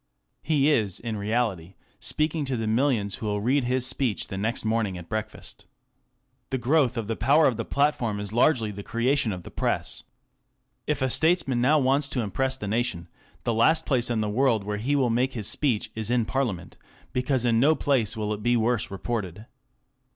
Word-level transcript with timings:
He 0.41 0.67
is 0.71 0.99
in 0.99 1.15
reality 1.15 1.75
speaking 1.99 2.43
to 2.45 2.57
the 2.57 2.65
millions 2.65 3.15
who 3.17 3.27
will 3.27 3.39
read 3.39 3.65
his 3.65 3.85
speech 3.85 4.31
next 4.31 4.65
morning 4.65 4.97
at 4.97 5.07
breakfast. 5.07 5.67
The 6.49 6.57
growth 6.57 6.97
of 6.97 7.07
the 7.07 7.15
power 7.15 7.45
of 7.45 7.55
the 7.55 7.65
Platform 7.65 8.19
is 8.19 8.33
largely 8.33 8.71
the 8.71 8.81
creation 8.81 9.31
of 9.31 9.43
the 9.43 9.51
Press. 9.51 10.01
If 10.87 11.03
a 11.03 11.09
statesman 11.11 11.61
now 11.61 11.77
wants 11.77 12.09
to 12.09 12.21
impress 12.21 12.57
the 12.57 12.67
nation, 12.67 13.09
the 13.43 13.53
last 13.53 13.85
place 13.85 14.09
in 14.09 14.21
the 14.21 14.27
world 14.27 14.63
where 14.63 14.77
he 14.77 14.95
will 14.95 15.11
make 15.11 15.33
his 15.33 15.47
speech 15.47 15.91
is 15.93 16.09
in 16.09 16.25
Parliament, 16.25 16.77
because 17.13 17.45
in 17.45 17.59
no 17.59 17.75
place 17.75 18.17
will 18.17 18.33
it 18.33 18.41
be 18.41 18.57
worse 18.57 18.89
reported. 18.89 19.45